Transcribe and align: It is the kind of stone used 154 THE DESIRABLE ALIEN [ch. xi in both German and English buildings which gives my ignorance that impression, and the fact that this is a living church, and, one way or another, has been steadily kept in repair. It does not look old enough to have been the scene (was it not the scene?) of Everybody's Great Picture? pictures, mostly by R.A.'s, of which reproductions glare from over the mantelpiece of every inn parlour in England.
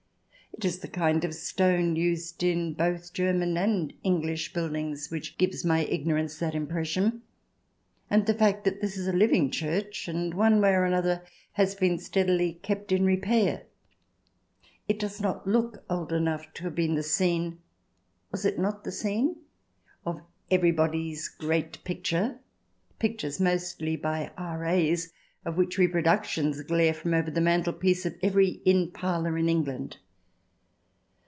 It 0.53 0.65
is 0.65 0.79
the 0.79 0.89
kind 0.89 1.23
of 1.25 1.33
stone 1.33 1.95
used 1.95 2.43
154 2.43 2.75
THE 2.75 2.97
DESIRABLE 2.99 3.03
ALIEN 3.03 3.07
[ch. 3.07 3.09
xi 3.09 3.13
in 3.13 3.13
both 3.13 3.13
German 3.13 3.57
and 3.57 3.93
English 4.03 4.53
buildings 4.53 5.09
which 5.09 5.37
gives 5.39 5.63
my 5.65 5.79
ignorance 5.85 6.37
that 6.37 6.53
impression, 6.53 7.21
and 8.09 8.25
the 8.27 8.33
fact 8.35 8.63
that 8.65 8.79
this 8.81 8.95
is 8.97 9.07
a 9.07 9.11
living 9.13 9.49
church, 9.49 10.07
and, 10.09 10.33
one 10.35 10.59
way 10.61 10.73
or 10.75 10.83
another, 10.83 11.25
has 11.53 11.73
been 11.73 11.97
steadily 11.97 12.59
kept 12.61 12.91
in 12.91 13.05
repair. 13.05 13.63
It 14.89 14.99
does 14.99 15.19
not 15.21 15.47
look 15.47 15.83
old 15.89 16.11
enough 16.13 16.53
to 16.55 16.63
have 16.65 16.75
been 16.75 16.93
the 16.95 17.01
scene 17.01 17.59
(was 18.31 18.45
it 18.45 18.59
not 18.59 18.83
the 18.83 18.91
scene?) 18.91 19.37
of 20.05 20.21
Everybody's 20.51 21.27
Great 21.29 21.83
Picture? 21.85 22.39
pictures, 22.99 23.39
mostly 23.39 23.95
by 23.95 24.29
R.A.'s, 24.37 25.11
of 25.43 25.57
which 25.57 25.79
reproductions 25.79 26.61
glare 26.61 26.93
from 26.93 27.15
over 27.15 27.31
the 27.31 27.41
mantelpiece 27.41 28.05
of 28.05 28.13
every 28.21 28.61
inn 28.63 28.91
parlour 28.91 29.39
in 29.39 29.49
England. 29.49 29.97